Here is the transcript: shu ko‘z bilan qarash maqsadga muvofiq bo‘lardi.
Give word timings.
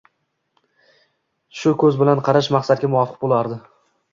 shu 1.59 1.75
ko‘z 1.83 1.99
bilan 1.99 2.25
qarash 2.29 2.53
maqsadga 2.57 2.91
muvofiq 2.95 3.25
bo‘lardi. 3.27 3.63